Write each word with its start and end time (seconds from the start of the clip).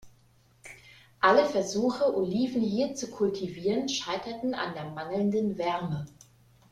Alle 1.19 1.45
Versuche, 1.45 2.17
Oliven 2.17 2.63
hier 2.63 2.95
zu 2.95 3.11
kultivieren, 3.11 3.87
scheiterten 3.87 4.55
an 4.55 4.73
der 4.73 4.85
mangelnden 4.85 5.59
Wärme. 5.59 6.07